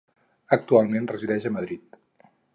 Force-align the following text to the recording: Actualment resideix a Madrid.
Actualment 0.57 1.05
resideix 1.13 1.47
a 1.51 1.53
Madrid. 1.59 2.01